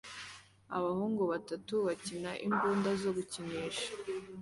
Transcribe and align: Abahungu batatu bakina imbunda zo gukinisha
Abahungu 0.77 1.21
batatu 1.31 1.73
bakina 1.87 2.31
imbunda 2.45 2.89
zo 3.01 3.11
gukinisha 3.17 3.87